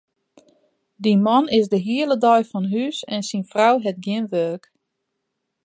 [1.03, 4.63] Dy man is de hiele dei fan hús en syn frou hat gjin wurk.